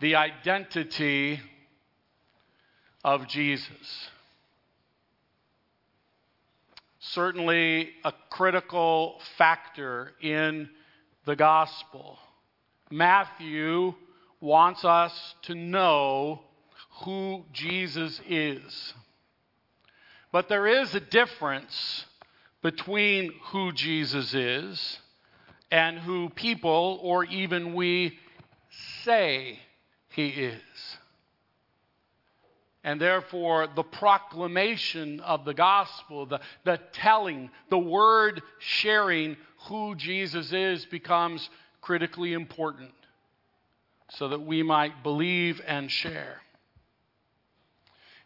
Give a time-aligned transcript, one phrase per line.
[0.00, 1.40] the identity
[3.04, 4.10] of Jesus.
[7.00, 10.68] Certainly a critical factor in
[11.24, 12.18] the gospel.
[12.90, 13.94] Matthew
[14.40, 16.40] wants us to know
[17.04, 18.94] who Jesus is.
[20.32, 22.04] But there is a difference
[22.62, 24.98] between who Jesus is
[25.70, 28.18] and who people, or even we,
[29.04, 29.58] say
[30.18, 30.98] he is.
[32.82, 39.36] And therefore, the proclamation of the gospel, the, the telling, the word sharing
[39.68, 41.48] who Jesus is becomes
[41.80, 42.90] critically important
[44.10, 46.40] so that we might believe and share.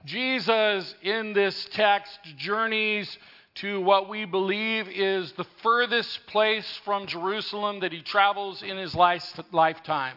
[0.07, 3.19] Jesus, in this text, journeys
[3.57, 8.95] to what we believe is the furthest place from Jerusalem that he travels in his
[8.95, 10.17] life, lifetime.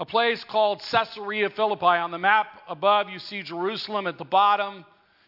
[0.00, 1.84] A place called Caesarea Philippi.
[1.84, 4.06] On the map above, you see Jerusalem.
[4.06, 4.84] At the bottom, you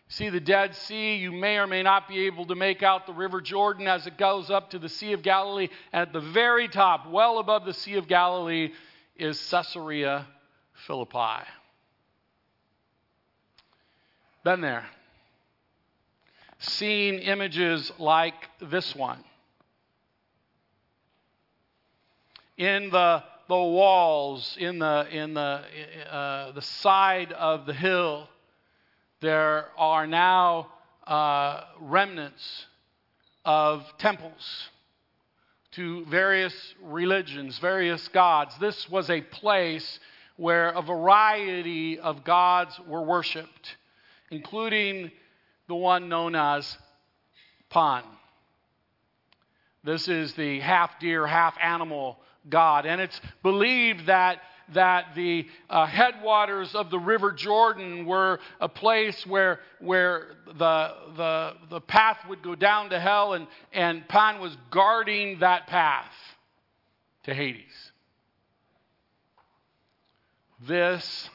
[0.08, 1.16] see the Dead Sea.
[1.16, 4.18] You may or may not be able to make out the River Jordan as it
[4.18, 5.68] goes up to the Sea of Galilee.
[5.92, 8.72] And at the very top, well above the Sea of Galilee,
[9.16, 10.26] is Caesarea
[10.86, 11.44] Philippi.
[14.44, 14.84] Been there.
[16.58, 19.22] Seen images like this one.
[22.56, 25.62] In the, the walls, in the, in the,
[26.10, 28.28] uh, the side of the hill,
[29.20, 30.68] there are now
[31.06, 32.66] uh, remnants
[33.44, 34.68] of temples
[35.72, 38.54] to various religions, various gods.
[38.60, 39.98] This was a place
[40.36, 43.76] where a variety of gods were worshiped,
[44.30, 45.10] including
[45.68, 46.78] the one known as
[47.70, 48.04] Pan.
[49.82, 52.86] This is the half deer, half animal god.
[52.86, 54.40] And it's believed that
[54.72, 61.52] that the uh, headwaters of the River Jordan were a place where, where the, the,
[61.68, 66.10] the path would go down to hell, and, and Pan was guarding that path
[67.24, 67.92] to Hades.
[70.66, 71.28] This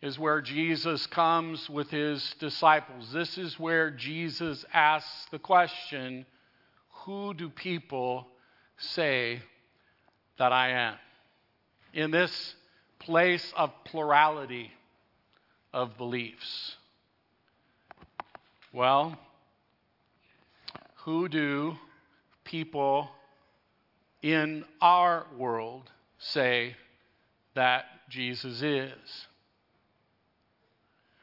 [0.00, 3.12] is where Jesus comes with his disciples.
[3.12, 6.24] This is where Jesus asks the question
[7.04, 8.28] Who do people
[8.76, 9.42] say
[10.38, 10.94] that I am?
[11.92, 12.54] in this
[12.98, 14.70] place of plurality
[15.72, 16.76] of beliefs?
[18.72, 19.18] Well,
[21.04, 21.76] who do
[22.44, 23.08] people
[24.22, 26.76] in our world say
[27.54, 29.26] that Jesus is?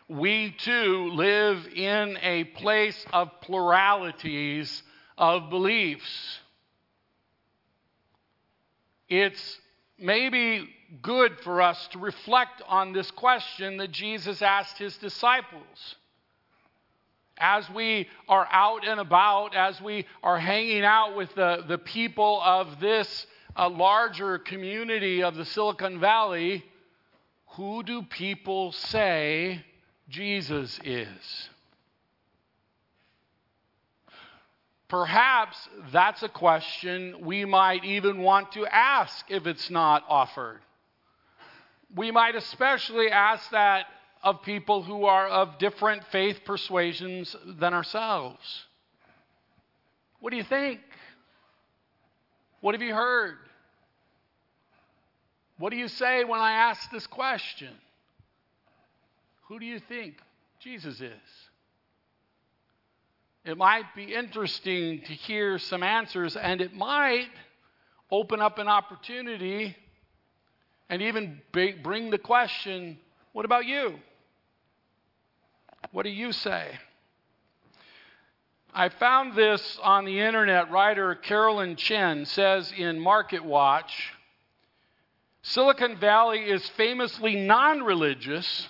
[0.08, 4.84] We too live in a place of pluralities
[5.18, 6.40] of beliefs.
[9.10, 9.60] It's
[10.00, 10.68] maybe
[11.02, 15.96] good for us to reflect on this question that Jesus asked his disciples.
[17.38, 22.42] As we are out and about, as we are hanging out with the, the people
[22.44, 23.28] of this
[23.58, 26.64] uh, larger community of the Silicon Valley,
[27.56, 29.64] who do people say
[30.10, 31.50] Jesus is?
[34.88, 35.58] Perhaps
[35.92, 40.60] that's a question we might even want to ask if it's not offered.
[41.96, 43.88] We might especially ask that
[44.22, 48.66] of people who are of different faith persuasions than ourselves.
[50.20, 50.80] What do you think?
[52.62, 53.38] What have you heard?
[55.58, 57.74] What do you say when I ask this question?
[59.48, 60.16] Who do you think
[60.60, 61.45] Jesus is?
[63.46, 67.30] It might be interesting to hear some answers, and it might
[68.10, 69.76] open up an opportunity
[70.90, 72.98] and even bring the question
[73.34, 74.00] what about you?
[75.92, 76.72] What do you say?
[78.74, 80.72] I found this on the internet.
[80.72, 84.14] Writer Carolyn Chen says in Market Watch
[85.44, 88.68] Silicon Valley is famously non religious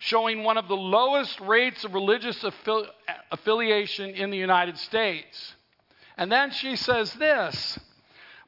[0.00, 2.88] showing one of the lowest rates of religious affi-
[3.30, 5.54] affiliation in the United States.
[6.16, 7.78] And then she says this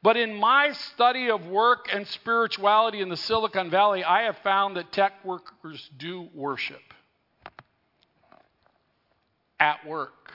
[0.02, 4.76] But in my study of work and spirituality in the Silicon Valley, I have found
[4.78, 6.82] that tech workers do worship
[9.60, 10.32] at work.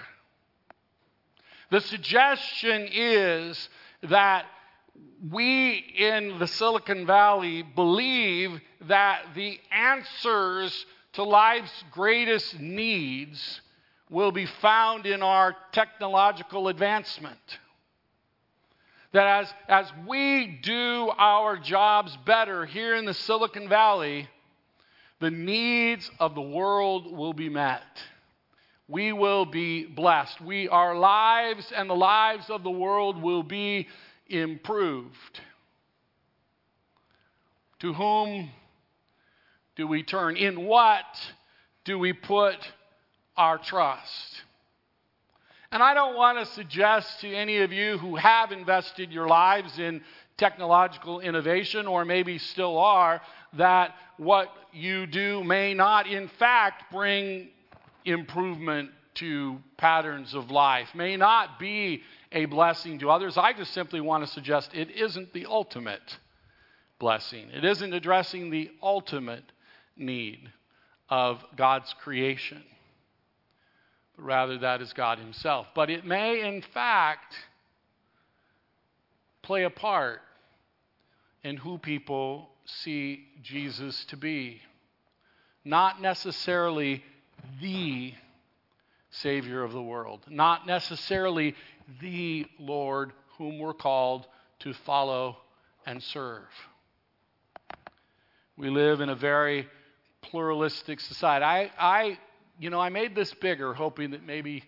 [1.72, 3.70] The suggestion is
[4.04, 4.46] that
[5.31, 13.62] we in the Silicon Valley believe that the answers to life's greatest needs
[14.09, 17.39] will be found in our technological advancement.
[19.13, 24.30] That as, as we do our jobs better here in the Silicon Valley,
[25.19, 27.81] the needs of the world will be met.
[28.88, 30.39] We will be blessed.
[30.39, 33.88] We, our lives and the lives of the world will be
[34.27, 35.42] improved.
[37.80, 38.50] To whom
[39.77, 40.35] do we turn?
[40.35, 41.06] In what
[41.85, 42.57] do we put
[43.38, 44.41] our trust?
[45.71, 49.77] And I don't want to suggest to any of you who have invested your lives
[49.77, 50.01] in
[50.38, 53.21] technological innovation or maybe still are
[53.53, 57.50] that what you do may not, in fact, bring
[58.06, 62.01] improvement to patterns of life, may not be
[62.31, 63.38] a blessing to others.
[63.38, 66.18] I just simply want to suggest it isn't the ultimate
[67.00, 69.44] blessing, it isn't addressing the ultimate
[69.98, 70.52] need
[71.10, 72.64] of God's creation.
[74.16, 75.68] But rather, that is God Himself.
[75.76, 77.36] But it may, in fact,
[79.42, 80.22] play a part
[81.44, 84.62] in who people see Jesus to be.
[85.64, 87.04] Not necessarily
[87.62, 88.14] the
[89.10, 91.56] Savior of the world, not necessarily
[92.02, 94.28] the Lord whom we're called
[94.60, 95.38] to follow
[95.86, 96.44] and serve.
[98.58, 99.68] We live in a very
[100.22, 101.46] pluralistic society.
[101.46, 102.19] I, I,
[102.60, 104.64] you know, I made this bigger, hoping that maybe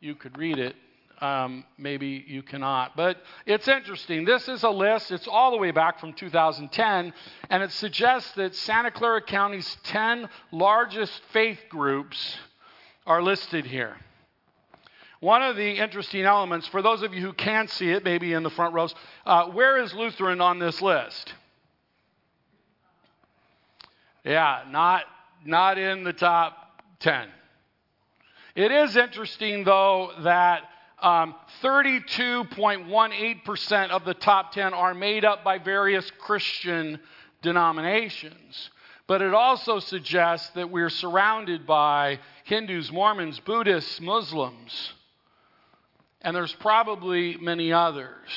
[0.00, 0.76] you could read it.
[1.20, 2.96] Um, maybe you cannot.
[2.96, 4.24] But it's interesting.
[4.24, 7.12] This is a list, it's all the way back from 2010,
[7.50, 12.36] and it suggests that Santa Clara County's 10 largest faith groups
[13.06, 13.96] are listed here.
[15.20, 18.42] One of the interesting elements, for those of you who can't see it, maybe in
[18.42, 18.94] the front rows,
[19.24, 21.32] uh, where is Lutheran on this list?
[24.24, 25.04] Yeah, not,
[25.44, 27.28] not in the top 10.
[28.54, 30.62] It is interesting, though, that
[31.02, 36.98] um, 32.18% of the top 10 are made up by various Christian
[37.42, 38.70] denominations.
[39.06, 44.94] But it also suggests that we're surrounded by Hindus, Mormons, Buddhists, Muslims,
[46.22, 48.30] and there's probably many others.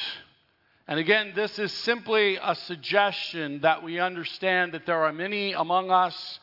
[0.87, 5.91] And again, this is simply a suggestion that we understand that there are many among
[5.91, 6.39] us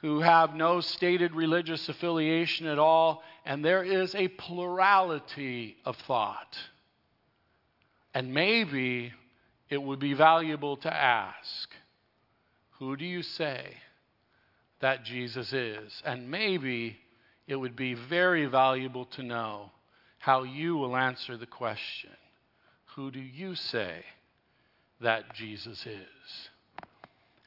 [0.00, 6.58] who have no stated religious affiliation at all, and there is a plurality of thought.
[8.12, 9.12] And maybe
[9.70, 11.70] it would be valuable to ask
[12.78, 13.74] who do you say
[14.80, 16.02] that Jesus is?
[16.04, 16.98] And maybe
[17.46, 19.70] it would be very valuable to know
[20.18, 22.10] how you will answer the question
[22.96, 23.92] who do you say
[25.02, 26.48] that Jesus is?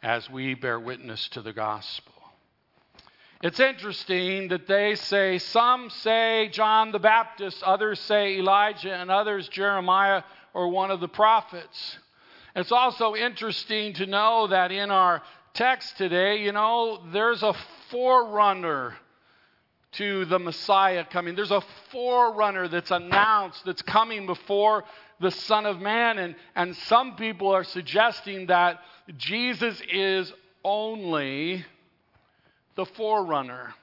[0.04, 2.14] As we bear witness to the gospel.
[3.42, 9.50] It's interesting that they say, some say John the Baptist, others say Elijah, and others
[9.50, 10.22] Jeremiah
[10.54, 11.98] or one of the prophets.
[12.56, 15.24] It's also interesting to know that in our
[15.56, 17.56] text today, you know, there's a
[17.90, 18.94] forerunner
[19.94, 21.36] to the Messiah coming.
[21.36, 24.84] There's a forerunner that's announced that's coming before
[25.20, 26.20] the Son of Man.
[26.20, 28.80] And, and some people are suggesting that
[29.18, 30.32] Jesus is
[30.64, 31.66] only
[32.76, 33.74] the forerunner,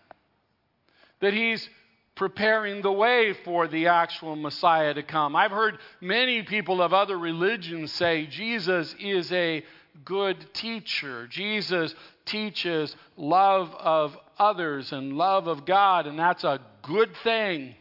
[1.20, 1.68] that he's
[2.14, 5.36] preparing the way for the actual Messiah to come.
[5.36, 9.62] I've heard many people of other religions say Jesus is a
[10.04, 11.26] good teacher.
[11.26, 11.94] Jesus
[12.24, 17.74] teaches love of others and love of God, and that's a good thing.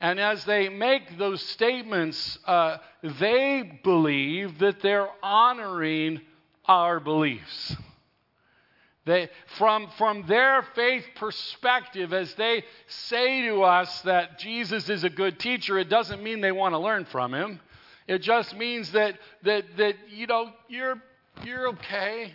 [0.00, 6.20] And as they make those statements, uh, they believe that they're honoring
[6.66, 7.76] our beliefs.
[9.04, 15.10] They, from, from their faith perspective, as they say to us that Jesus is a
[15.10, 17.60] good teacher, it doesn't mean they want to learn from him.
[18.06, 21.00] It just means that, that, that you know, you're,
[21.44, 22.32] you're okay.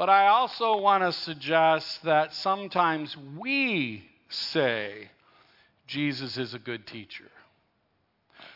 [0.00, 5.10] But I also want to suggest that sometimes we say
[5.86, 7.30] Jesus is a good teacher.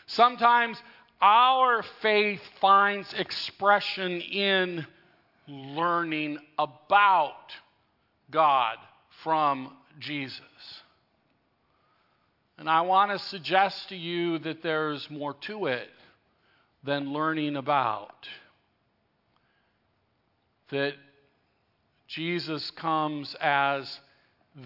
[0.07, 0.81] Sometimes
[1.21, 4.87] our faith finds expression in
[5.47, 7.53] learning about
[8.31, 8.77] God
[9.23, 10.41] from Jesus.
[12.57, 15.89] And I want to suggest to you that there's more to it
[16.83, 18.27] than learning about.
[20.71, 20.95] That
[22.07, 23.99] Jesus comes as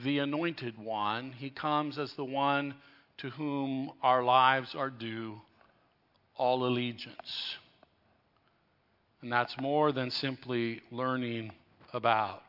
[0.03, 2.75] the anointed one, he comes as the one
[3.17, 5.41] to whom our lives are due
[6.36, 7.58] all allegiance.
[9.22, 11.51] And that's more than simply learning
[11.93, 12.41] about.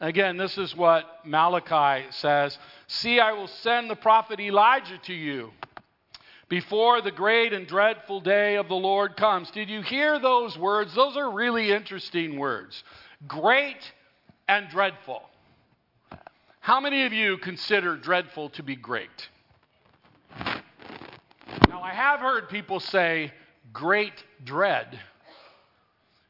[0.00, 5.50] Again, this is what Malachi says See, I will send the prophet Elijah to you
[6.48, 9.50] before the great and dreadful day of the Lord comes.
[9.52, 10.94] Did you hear those words?
[10.94, 12.84] Those are really interesting words.
[13.26, 13.78] Great
[14.52, 15.22] and dreadful.
[16.60, 19.28] How many of you consider dreadful to be great?
[21.68, 23.32] Now, I have heard people say
[23.72, 24.12] great
[24.44, 25.00] dread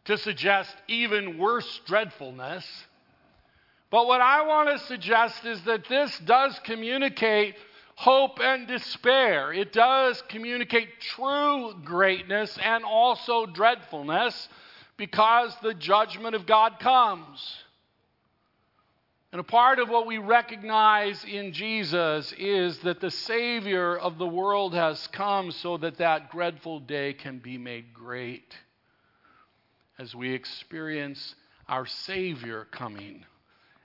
[0.05, 2.65] to suggest even worse dreadfulness.
[3.91, 7.57] But what I want to suggest is that this does communicate
[7.97, 9.53] hope and despair.
[9.53, 14.49] It does communicate true greatness and also dreadfulness
[14.97, 17.65] because the judgment of God comes.
[19.33, 24.27] And a part of what we recognize in Jesus is that the Savior of the
[24.27, 28.55] world has come so that that dreadful day can be made great
[29.99, 31.35] as we experience
[31.67, 33.25] our Savior coming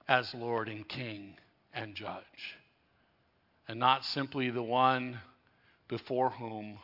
[0.09, 1.35] as Lord and King
[1.73, 2.57] and Judge,
[3.69, 5.17] and not simply the one
[5.87, 6.77] before whom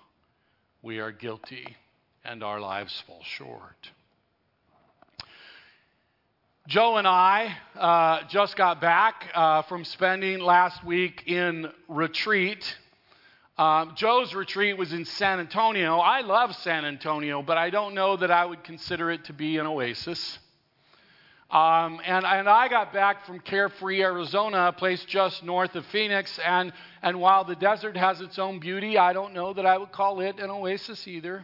[0.81, 1.75] we are guilty
[2.23, 3.89] and our lives fall short.
[6.65, 12.77] Joe and I uh, just got back uh, from spending last week in retreat.
[13.57, 15.97] Um, Joe's retreat was in San Antonio.
[15.97, 19.57] I love San Antonio, but I don't know that I would consider it to be
[19.57, 20.39] an oasis.
[21.51, 26.39] Um, and, and I got back from Carefree, Arizona, a place just north of Phoenix.
[26.45, 29.91] And, and while the desert has its own beauty, I don't know that I would
[29.91, 31.43] call it an oasis either.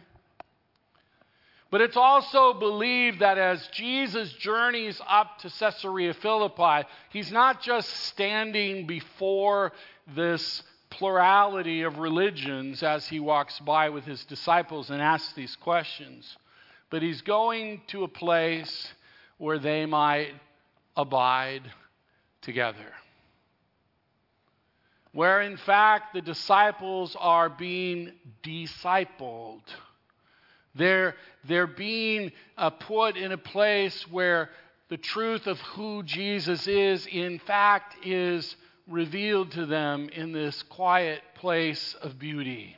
[1.70, 7.88] But it's also believed that as Jesus journeys up to Caesarea Philippi, he's not just
[7.88, 9.72] standing before
[10.14, 16.36] this plurality of religions as he walks by with his disciples and asks these questions,
[16.90, 18.92] but he's going to a place
[19.38, 20.34] where they might
[20.96, 21.62] abide
[22.42, 22.92] together.
[25.12, 28.12] Where, in fact, the disciples are being
[28.42, 29.62] discipled.
[30.74, 31.14] They're,
[31.46, 34.50] they're being uh, put in a place where
[34.88, 38.56] the truth of who Jesus is, in fact, is
[38.88, 42.76] revealed to them in this quiet place of beauty.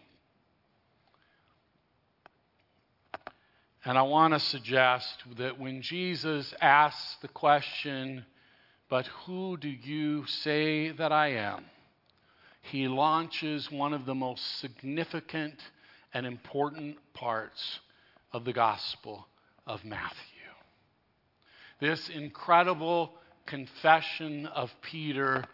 [3.84, 8.24] And I want to suggest that when Jesus asks the question,
[8.88, 11.64] But who do you say that I am?
[12.62, 15.60] he launches one of the most significant
[16.14, 17.80] and important parts
[18.32, 19.26] of the Gospel
[19.66, 20.16] of Matthew.
[21.80, 23.12] This incredible
[23.46, 25.44] confession of Peter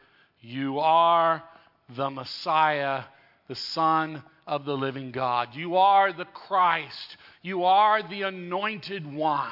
[0.41, 1.43] You are
[1.97, 3.05] the Messiah,
[3.49, 5.55] the Son of the living God.
[5.55, 7.17] You are the Christ.
[7.43, 9.51] You are the anointed one.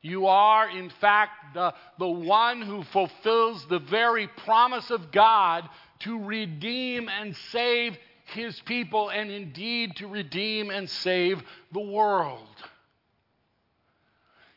[0.00, 5.68] You are, in fact, the, the one who fulfills the very promise of God
[6.00, 7.96] to redeem and save
[8.30, 11.42] his people, and indeed to redeem and save
[11.72, 12.46] the world.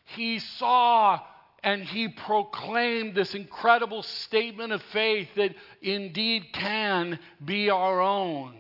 [0.05, 1.21] He saw
[1.63, 8.55] and he proclaimed this incredible statement of faith that indeed can be our own.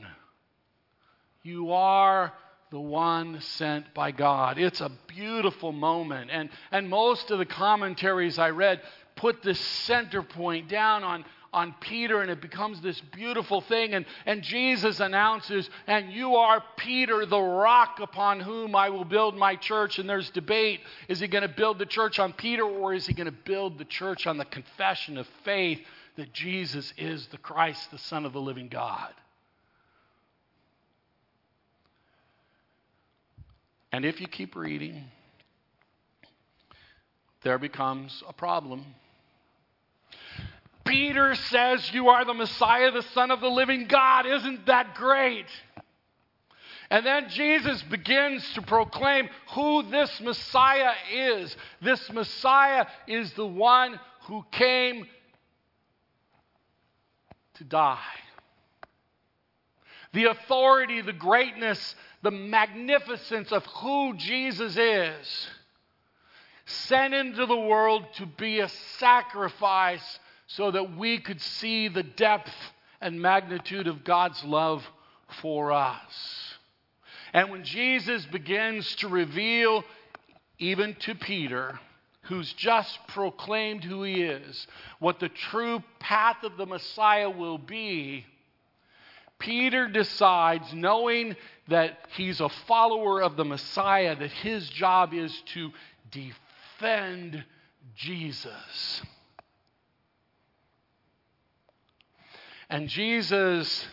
[1.41, 2.31] You are
[2.69, 4.59] the one sent by God.
[4.59, 6.29] It's a beautiful moment.
[6.31, 8.81] And, and most of the commentaries I read
[9.15, 13.93] put the center point down on, on Peter, and it becomes this beautiful thing.
[13.93, 19.35] And, and Jesus announces, And you are Peter, the rock upon whom I will build
[19.35, 19.99] my church.
[19.99, 20.79] And there's debate
[21.09, 23.77] is he going to build the church on Peter, or is he going to build
[23.77, 25.79] the church on the confession of faith
[26.15, 29.13] that Jesus is the Christ, the Son of the living God?
[33.91, 35.03] And if you keep reading,
[37.43, 38.85] there becomes a problem.
[40.85, 44.25] Peter says, You are the Messiah, the Son of the living God.
[44.25, 45.45] Isn't that great?
[46.89, 51.55] And then Jesus begins to proclaim who this Messiah is.
[51.81, 55.07] This Messiah is the one who came
[57.55, 57.97] to die.
[60.11, 65.47] The authority, the greatness, the magnificence of who Jesus is,
[66.65, 68.67] sent into the world to be a
[68.99, 70.19] sacrifice
[70.55, 72.51] so that we could see the depth
[72.99, 74.83] and magnitude of God's love
[75.41, 76.55] for us.
[77.33, 79.83] And when Jesus begins to reveal,
[80.59, 81.79] even to Peter,
[82.23, 84.67] who's just proclaimed who he is,
[84.99, 88.25] what the true path of the Messiah will be,
[89.39, 91.35] Peter decides, knowing
[91.69, 95.71] that he's a follower of the Messiah, that his job is to
[96.11, 97.43] defend
[97.95, 99.01] Jesus.
[102.71, 103.85] And Jesus,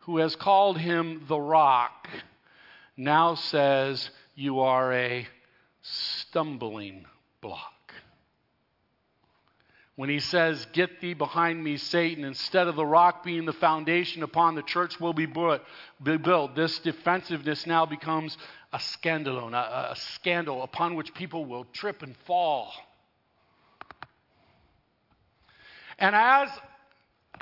[0.00, 2.08] who has called him the rock,
[2.96, 5.28] now says, You are a
[5.82, 7.04] stumbling
[7.42, 7.80] block
[10.00, 14.22] when he says, Get thee behind me, Satan, instead of the rock being the foundation
[14.22, 15.60] upon the church will be built,
[16.56, 18.38] this defensiveness now becomes
[18.72, 22.72] a scandalon, a, a scandal upon which people will trip and fall.
[25.98, 26.48] And as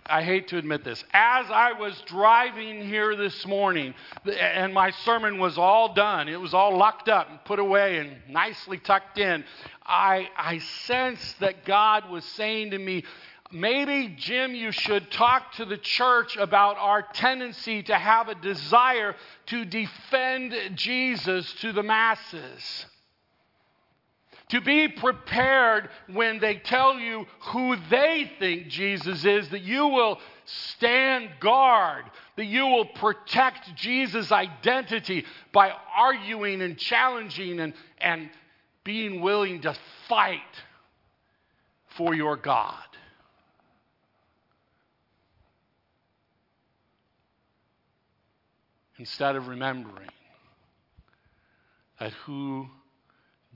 [0.08, 1.04] I hate to admit this.
[1.12, 6.54] As I was driving here this morning, and my sermon was all done, it was
[6.54, 9.44] all locked up and put away and nicely tucked in,
[9.84, 13.04] I, I sensed that God was saying to me,
[13.50, 19.14] Maybe, Jim, you should talk to the church about our tendency to have a desire
[19.46, 22.86] to defend Jesus to the masses.
[24.50, 30.18] To be prepared when they tell you who they think Jesus is, that you will
[30.46, 32.04] stand guard,
[32.36, 38.30] that you will protect Jesus' identity by arguing and challenging and, and
[38.84, 39.76] being willing to
[40.08, 40.40] fight
[41.96, 42.74] for your God.
[48.96, 50.08] Instead of remembering
[52.00, 52.66] that who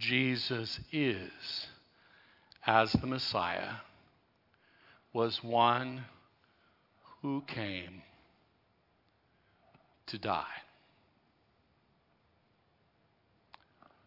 [0.03, 1.31] Jesus is
[2.67, 3.75] as the Messiah
[5.13, 6.05] was one
[7.21, 8.03] who came
[10.07, 10.43] to die.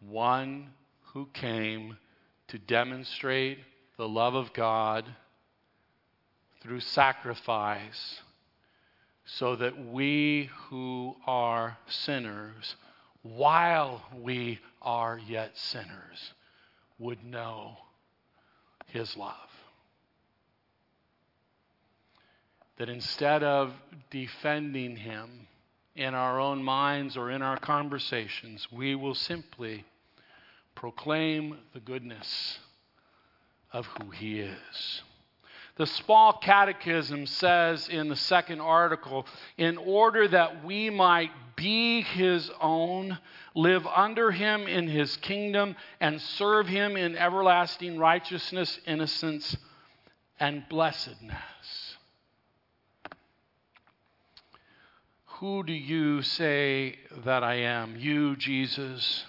[0.06, 0.68] One
[1.14, 1.96] who came
[2.48, 3.58] to demonstrate
[3.96, 5.06] the love of God
[6.60, 8.20] through sacrifice
[9.24, 12.76] so that we who are sinners
[13.22, 16.32] while we are yet sinners,
[16.98, 17.76] would know
[18.86, 19.34] his love.
[22.78, 23.72] That instead of
[24.10, 25.48] defending him
[25.96, 29.84] in our own minds or in our conversations, we will simply
[30.74, 32.58] proclaim the goodness
[33.72, 35.02] of who he is.
[35.76, 39.26] The Small Catechism says in the second article,
[39.58, 43.18] in order that we might be his own,
[43.54, 49.54] live under him in his kingdom, and serve him in everlasting righteousness, innocence,
[50.40, 51.36] and blessedness.
[55.26, 57.96] Who do you say that I am?
[57.96, 59.24] You, Jesus,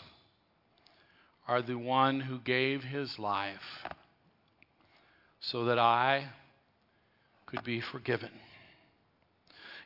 [1.45, 3.85] are the one who gave his life
[5.51, 6.27] so that I
[7.45, 8.31] could be forgiven.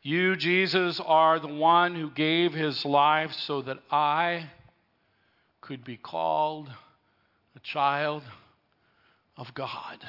[0.02, 4.50] You, Jesus, are the one who gave his life so that I
[5.62, 6.72] could be called
[7.56, 8.24] a child
[9.38, 10.00] of God.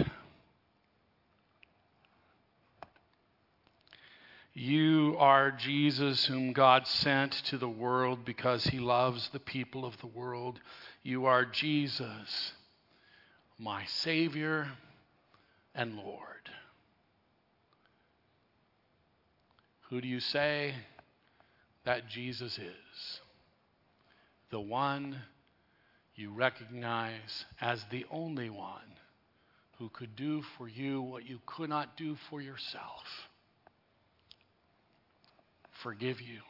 [4.54, 9.98] You are Jesus, whom God sent to the world because he loves the people of
[9.98, 10.60] the world.
[11.02, 12.52] You are Jesus,
[13.58, 14.68] my Savior
[15.74, 16.50] and Lord.
[19.90, 20.74] Who do you say
[21.84, 23.20] that Jesus is?
[24.50, 25.16] The one
[26.14, 28.80] you recognize as the only one
[29.78, 33.04] who could do for you what you could not do for yourself
[35.82, 36.40] forgive you,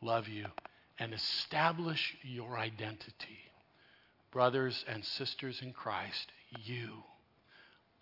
[0.00, 0.46] love you,
[0.98, 3.38] and establish your identity.
[4.30, 6.30] Brothers and sisters in Christ,
[6.64, 6.88] you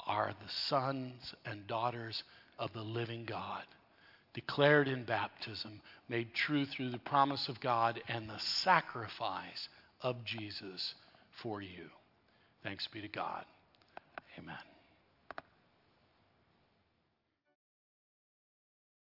[0.07, 2.23] are the sons and daughters
[2.59, 3.65] of the living God,
[4.35, 9.69] declared in baptism, made true through the promise of God and the sacrifice
[10.03, 10.95] of Jesus
[11.43, 11.91] for you.
[12.63, 13.45] Thanks be to God.
[14.39, 14.70] Amen.